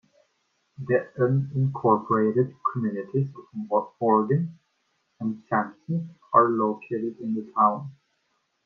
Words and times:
The 0.79 1.11
unincorporated 1.19 2.55
communities 2.73 3.27
of 3.71 3.89
Morgan 3.99 4.57
and 5.19 5.43
Sampson 5.47 6.15
are 6.33 6.49
located 6.49 7.19
in 7.19 7.35
the 7.35 7.51
town. 7.55 7.91